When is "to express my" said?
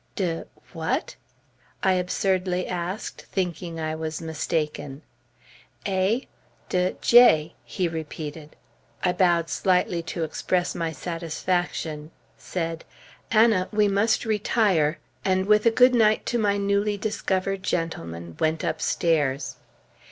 10.01-10.91